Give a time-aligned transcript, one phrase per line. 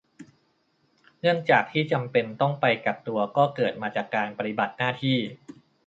[1.19, 5.17] เนื่องจากที่จำเป็นต้องไปกักตัวก็เกิดมาจากการปฏิบัติหน้าที่